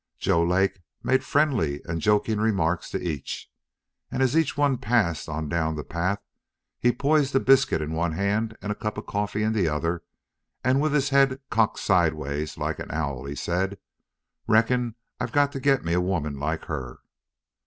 Joe 0.17 0.41
Lake 0.43 0.79
made 1.03 1.23
friendly 1.23 1.79
and 1.85 2.01
joking 2.01 2.39
remarks 2.39 2.89
to 2.89 2.99
each. 2.99 3.51
And 4.09 4.23
as 4.23 4.35
each 4.35 4.57
one 4.57 4.79
passed 4.79 5.29
on 5.29 5.47
down 5.47 5.75
the 5.75 5.83
path 5.83 6.17
he 6.79 6.91
poised 6.91 7.35
a 7.35 7.39
biscuit 7.39 7.83
in 7.83 7.91
one 7.93 8.13
hand 8.13 8.57
and 8.63 8.71
a 8.71 8.81
cup 8.81 8.97
of 8.97 9.05
coffee 9.05 9.43
in 9.43 9.53
the 9.53 9.67
other, 9.67 10.01
and 10.63 10.81
with 10.81 10.91
his 10.93 11.09
head 11.09 11.39
cocked 11.51 11.77
sidewise 11.77 12.57
like 12.57 12.79
an 12.79 12.89
owl 12.89 13.25
he 13.25 13.35
said, 13.35 13.77
"Reckon 14.47 14.95
I've 15.19 15.31
got 15.33 15.51
to 15.51 15.59
get 15.59 15.85
me 15.85 15.93
a 15.93 16.01
woman 16.01 16.39
like 16.39 16.65
her." 16.65 17.01